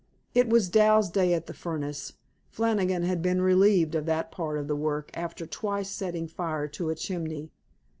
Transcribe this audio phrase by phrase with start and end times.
[0.33, 2.13] It was Dal's day at the furnace;
[2.49, 6.89] Flannigan had been relieved of that part of the work after twice setting fire to
[6.89, 7.51] a chimney.